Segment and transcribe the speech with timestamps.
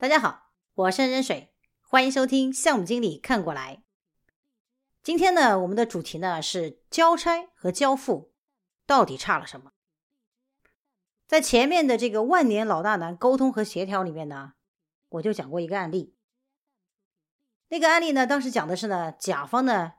[0.00, 3.82] 大家好，我是任水，欢迎收听项目经理看过来。
[5.02, 8.32] 今天呢，我们的主题呢是交差和交付
[8.86, 9.72] 到底差了什么？
[11.26, 14.52] 在前面的这个万年老大难沟通和协调里面呢，
[15.08, 16.14] 我就讲过一个案例。
[17.70, 19.94] 那个案例呢，当时讲的是呢，甲方呢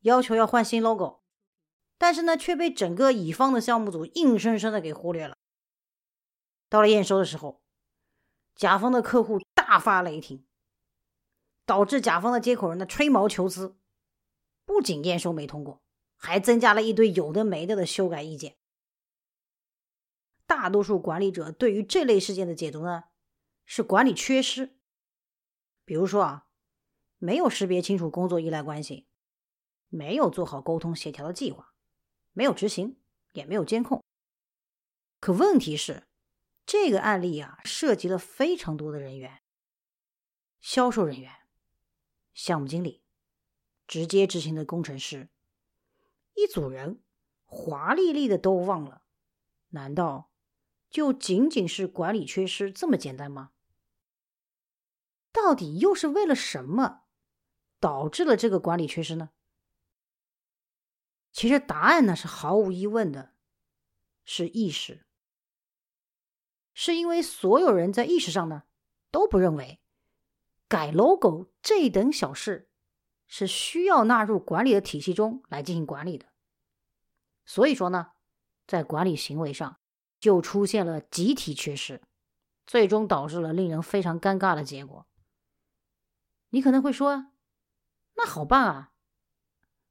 [0.00, 1.22] 要求要换新 logo，
[1.96, 5.38] 但是呢却被整个乙方的项目组硬生生的给忽略了。
[6.68, 7.62] 到了验收的时候。
[8.58, 10.44] 甲方的客户大发雷霆，
[11.64, 13.78] 导致甲方的接口人呢吹毛求疵，
[14.64, 15.80] 不仅验收没通过，
[16.16, 18.56] 还增加了一堆有的没的的修改意见。
[20.44, 23.04] 大多数管理者对于这类事件的解读呢，
[23.64, 24.76] 是管理缺失。
[25.84, 26.48] 比如说啊，
[27.18, 29.06] 没有识别清楚工作依赖关系，
[29.86, 31.74] 没有做好沟通协调的计划，
[32.32, 32.98] 没有执行，
[33.34, 34.02] 也没有监控。
[35.20, 36.07] 可问题是。
[36.68, 39.40] 这个案例啊，涉及了非常多的人员：
[40.60, 41.32] 销售人员、
[42.34, 43.02] 项目经理、
[43.86, 45.30] 直接执行的工程师，
[46.34, 47.02] 一组人
[47.46, 49.00] 华丽丽的都忘了。
[49.70, 50.30] 难道
[50.90, 53.52] 就仅仅是管理缺失这么简单吗？
[55.32, 57.04] 到底又是为了什么
[57.80, 59.30] 导致了这个管理缺失呢？
[61.32, 63.32] 其实答案呢是毫无疑问的，
[64.26, 65.06] 是意识。
[66.80, 68.62] 是因为所有人在意识上呢
[69.10, 69.80] 都不认为
[70.68, 72.70] 改 logo 这等小事
[73.26, 76.26] 是需要纳入管理的体系中来进行管理的，
[77.44, 78.12] 所以说呢，
[78.64, 79.80] 在管理行为上
[80.20, 82.00] 就出现了集体缺失，
[82.64, 85.04] 最终导致了令人非常尴尬的结果。
[86.50, 87.32] 你可能会说，
[88.14, 88.92] 那好办啊，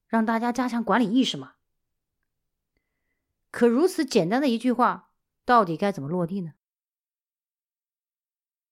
[0.08, 1.56] 让大家加强管理意识嘛。
[3.52, 5.12] 可如此简单的一句话，
[5.44, 6.54] 到底该怎么落地呢？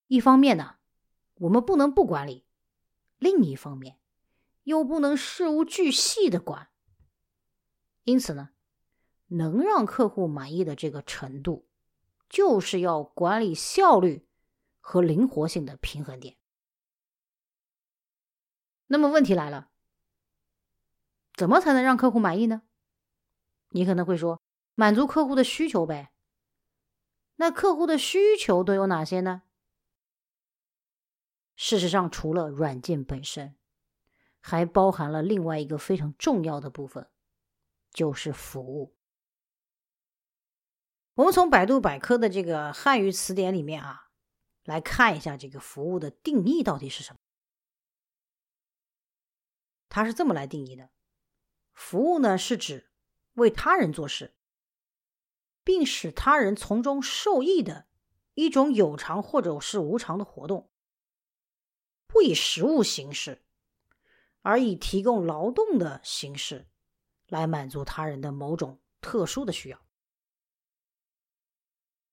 [0.08, 0.76] 一方面呢，
[1.34, 2.44] 我们不能不管理；
[3.18, 3.98] 另一方面，
[4.62, 6.68] 又不能事无巨细的管。
[8.04, 8.50] 因此呢，
[9.26, 11.68] 能让客户满意的这个程度，
[12.28, 14.26] 就是要管理效率
[14.80, 16.36] 和灵活性的平衡点。
[18.86, 19.70] 那么问题来了，
[21.34, 22.62] 怎么才能让客户满意呢？
[23.70, 24.40] 你可能会说，
[24.76, 26.12] 满足客户的需求呗。
[27.34, 29.42] 那客户的需求都有哪些呢？
[31.56, 33.56] 事实上，除了软件本身，
[34.40, 37.10] 还包含了另外一个非常重要的部分，
[37.90, 38.94] 就是服务。
[41.14, 44.10] 我们从百度百科的这个汉语词典里面啊，
[44.64, 47.18] 来看一下这个服务的定义到底是什么。
[49.88, 50.90] 它是这么来定义的：
[51.72, 52.90] 服务呢，是指
[53.32, 54.36] 为他人做事，
[55.64, 57.86] 并使他人从中受益的
[58.34, 60.70] 一种有偿或者是无偿的活动。
[62.16, 63.42] 不以实物形式，
[64.40, 66.66] 而以提供劳动的形式
[67.28, 69.78] 来满足他人的某种特殊的需要。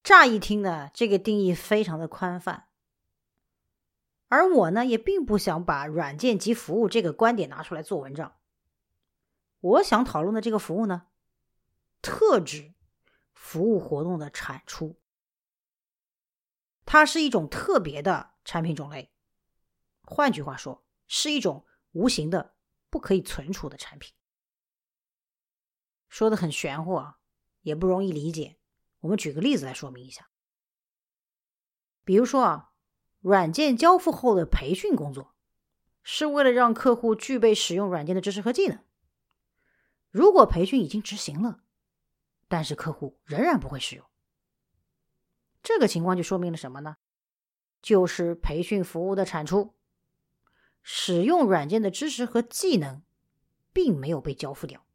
[0.03, 2.67] 乍一听呢，这个定义非常的宽泛，
[4.27, 8.35] 而我呢，也并不想把软件及服务这个观点拿出来做文章。
[9.61, 11.03] 我想讨论的这个服务呢，
[12.01, 12.73] 特指
[13.33, 14.99] 服务活动的产出，
[16.83, 19.12] 它是一种特别的产品种类。
[20.03, 22.55] 换句话说，是一种无形的、
[22.89, 24.13] 不可以存储的产品。
[26.09, 27.17] 说的很玄乎啊，
[27.61, 28.59] 也不容易理解。
[28.99, 30.29] 我们举个例子来说明一下。
[32.03, 32.71] 比如说啊，
[33.21, 35.33] 软件交付后的培训工作，
[36.03, 38.83] 是为了让客户具备使用软件的知识和技能。
[40.09, 41.63] 如果培训已经执行了，
[42.47, 44.05] 但是客户仍然不会使用，
[45.63, 46.97] 这个情况就说明了什么呢？
[47.81, 49.73] 就是培训服务的产出。
[50.83, 53.01] 使用软件的知识和技能，
[53.71, 54.85] 并没有被交付掉。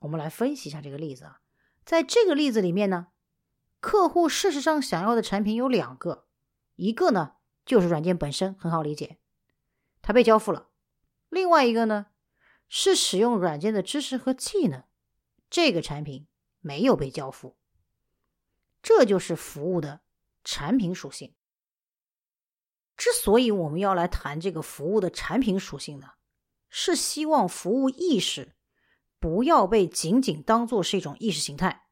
[0.00, 1.40] 我们来分析一下这个例子啊，
[1.84, 3.08] 在这个例子里面呢，
[3.80, 6.26] 客户事实上想要的产品有两个，
[6.76, 7.34] 一个呢
[7.66, 9.18] 就是软件本身，很好理解，
[10.00, 10.70] 它被交付了；
[11.28, 12.06] 另外一个呢
[12.68, 14.84] 是使用软件的知识和技能，
[15.50, 16.26] 这个产品
[16.60, 17.58] 没有被交付。
[18.82, 20.00] 这就是服务的
[20.42, 21.34] 产品属性。
[23.00, 26.10] 之所以我们要来谈这个服务的产品属性呢，
[26.68, 28.54] 是希望服务意识
[29.18, 31.86] 不要被仅仅当做是一种意识形态，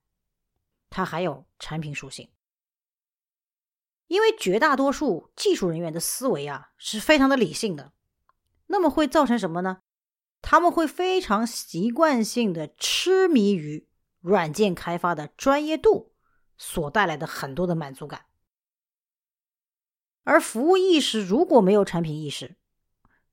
[0.90, 2.30] 它还有产品属性。
[4.08, 7.94] 因为绝大多数技术人员的思维啊是非常的理性的，
[8.66, 9.80] 那么会造成什么呢？
[10.42, 13.88] 他们会非常习惯性的痴迷于
[14.20, 16.12] 软件开发的专业度
[16.58, 18.26] 所带来的很多的满足感。
[20.28, 22.58] 而服务意识如果没有产品意识，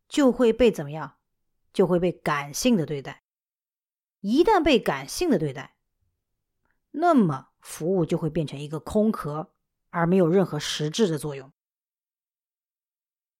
[0.07, 1.17] 就会被怎么样？
[1.73, 3.25] 就会被感性的对待。
[4.21, 5.75] 一旦被感性的对待，
[6.91, 9.51] 那么服务就会变成一个空壳，
[9.89, 11.51] 而没有任何实质的作用。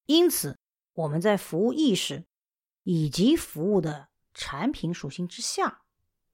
[0.05, 0.59] 因此，
[0.91, 2.25] 我们在服务意识
[2.83, 5.83] 以及服务的产品属性之下，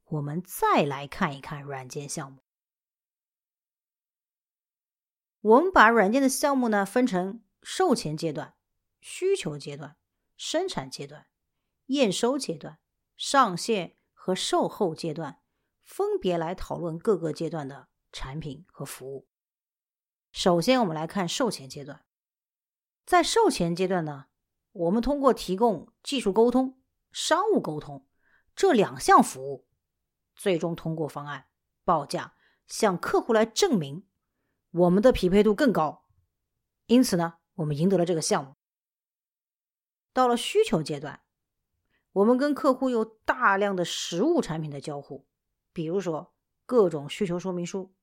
[0.06, 2.42] 我们再来看一看软件项目。
[5.42, 8.54] 我们把软件的项目呢分成售前阶段、
[9.00, 9.98] 需求阶段、
[10.38, 11.26] 生产阶段、
[11.88, 12.78] 验收阶段、
[13.18, 15.42] 上线和售后阶段，
[15.82, 19.28] 分别来讨论各个阶段的产品和服务。
[20.32, 22.06] 首先，我们来看售前阶段。
[23.04, 24.28] 在售前阶段呢，
[24.72, 26.80] 我们通过提供技术沟通、
[27.12, 28.06] 商务沟通
[28.56, 29.68] 这两项服务，
[30.36, 31.48] 最终通过方案
[31.84, 32.36] 报价
[32.68, 34.06] 向客户来证明。
[34.72, 36.06] 我们的匹配度更高，
[36.86, 38.56] 因此呢，我们赢得了这个项目。
[40.14, 41.24] 到了需求阶段，
[42.14, 45.28] 我们跟客户有大量的实物产品的交互，
[45.74, 46.34] 比如说
[46.66, 47.94] 各种需求说明书、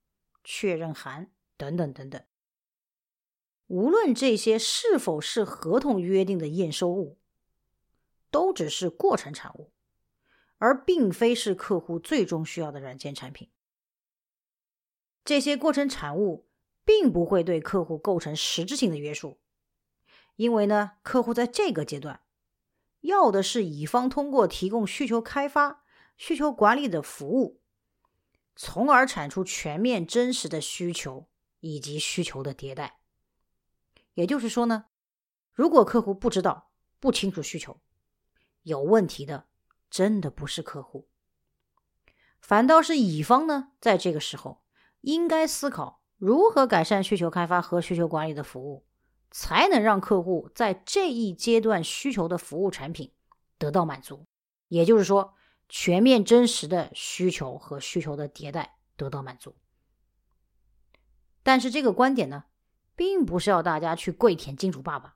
[0.45, 2.23] 确认函等等等等。
[3.69, 7.19] 无论这些是否是合同约定的验收物，
[8.31, 9.73] 都只是过程产物，
[10.59, 13.51] 而并非是客户最终需要的软件产品。
[15.25, 16.48] 这些过程产物。
[16.89, 19.39] 并不会对客户构成实质性的约束，
[20.37, 22.23] 因为呢，客户在这个阶段
[23.01, 25.85] 要的是乙方通过提供需求开发、
[26.17, 27.61] 需求管理的服务，
[28.57, 31.29] 从而产出全面真实的需求
[31.61, 33.01] 以及需求的迭代。
[34.15, 34.87] 也就是说呢，
[35.53, 37.83] 如果客户不知道、不清楚需求，
[38.63, 39.47] 有问题的
[39.91, 41.07] 真的不是客户，
[42.41, 44.63] 反倒是乙方呢，在这个时候
[45.03, 45.99] 应该思考。
[46.19, 48.85] 如何改善需求开发和需求管理的服务，
[49.31, 53.13] 才能让客户在这一阶段需求的服务产品
[53.57, 54.27] 得到满足？
[54.67, 55.35] 也就是说，
[55.69, 59.57] 全面真实的需求和需求的迭代得到满足。
[61.45, 62.45] 但是这个观点呢，
[62.97, 65.15] 并不是要大家去跪舔金主爸爸。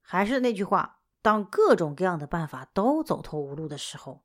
[0.00, 4.24] 还是那句话，当各种各样的办法都走投无路的时候，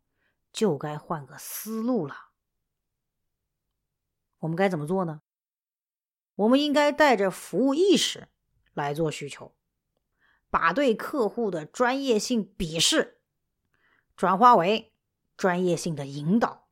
[0.54, 2.16] 就该换个思路了。
[4.40, 5.22] 我们该怎么做呢？
[6.40, 8.30] 我们应该带着服务意识
[8.74, 9.54] 来做需求，
[10.50, 13.20] 把对客户的专业性鄙视
[14.16, 14.94] 转化为
[15.36, 16.70] 专业性的引导。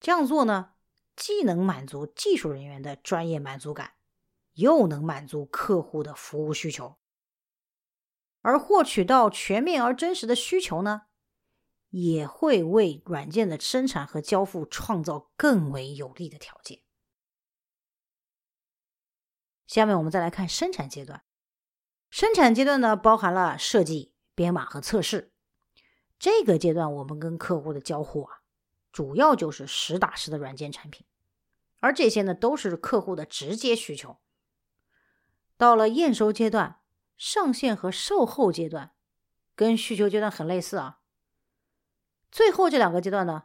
[0.00, 0.72] 这样做呢，
[1.14, 3.92] 既能满足技术人员的专业满足感，
[4.54, 6.96] 又能满足客户的服务需求。
[8.40, 11.02] 而获取到全面而真实的需求呢，
[11.90, 16.80] 也会为软件的生产和交付创造更为有利的条件。
[19.70, 21.22] 下面我们再来看生产阶段。
[22.10, 25.32] 生产阶段呢，包含了设计、编码和测试。
[26.18, 28.40] 这个阶段，我们跟客户的交互啊，
[28.90, 31.06] 主要就是实打实的软件产品，
[31.78, 34.18] 而这些呢，都是客户的直接需求。
[35.56, 36.80] 到了验收阶段、
[37.16, 38.90] 上线和售后阶段，
[39.54, 40.98] 跟需求阶段很类似啊。
[42.32, 43.44] 最后这两个阶段呢，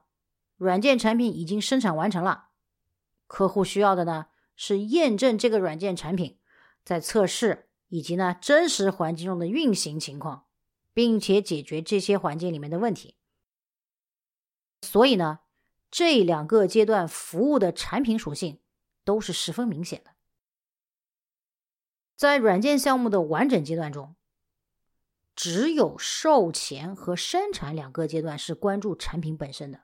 [0.57, 2.47] 软件产品已经生产完成了，
[3.27, 4.25] 客户需要的呢。
[4.55, 6.39] 是验证这个软件产品
[6.83, 10.47] 在测试以及呢真实环境中的运行情况，
[10.93, 13.15] 并且解决这些环境里面的问题。
[14.81, 15.39] 所以呢，
[15.89, 18.59] 这两个阶段服务的产品属性
[19.03, 20.11] 都是十分明显的。
[22.15, 24.15] 在软件项目的完整阶段中，
[25.35, 29.83] 只有售前和生产两个阶段是关注产品本身的，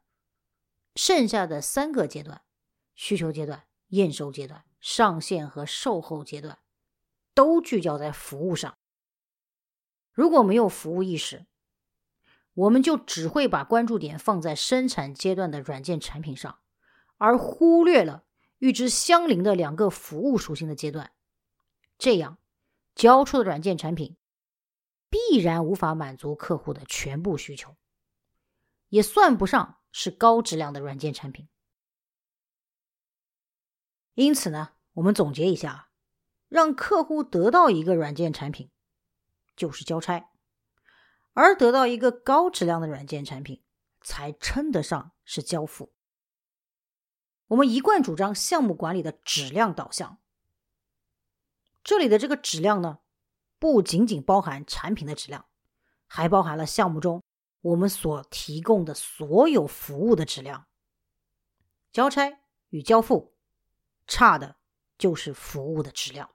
[0.96, 2.44] 剩下的三个阶段——
[2.96, 3.64] 需求阶段。
[3.92, 6.60] 验收阶段、上线和售后阶段
[7.34, 8.78] 都聚焦在服务上。
[10.12, 11.46] 如果没有服务意识，
[12.54, 16.60] 我们就只会把关注点放在生产阶段的软件产品上，
[17.18, 18.26] 而忽略了
[18.58, 21.12] 与之相邻的两个服务属性的阶段。
[21.98, 22.40] 这样
[22.94, 24.18] 交出的软件产品
[25.10, 27.78] 必然无法满足客户的全部需求，
[28.90, 31.48] 也算不上是高质量的软件产品。
[34.14, 35.90] 因此呢，我们总结一下，
[36.50, 38.70] 让客户得到一个软件产品，
[39.56, 40.30] 就是交差；
[41.34, 43.64] 而得到一个高质量的软件产品，
[44.02, 45.94] 才称得上是交付。
[47.48, 50.20] 我们一贯主张项目管理的质量导向。
[51.84, 53.00] 这里的这个质量呢，
[53.60, 55.46] 不仅仅包含产品的质量，
[56.06, 57.24] 还包含了项目中
[57.62, 60.68] 我们所提供的所有服务的质量。
[61.94, 63.34] 交差与交付。
[64.12, 64.58] 差的
[64.98, 66.32] 就是服务的质量。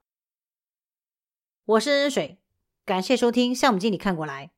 [1.63, 2.39] 我是恩水
[2.83, 4.56] 感谢收听项目经理看过来。